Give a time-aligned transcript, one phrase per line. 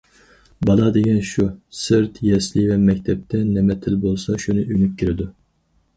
[0.67, 1.45] بالا دېگەن شۇ،
[1.81, 5.29] سىرت، يەسلى ۋە مەكتەپتە نېمە تىل بولسا شۇنى ئۆگىنىپ كىرىدۇ.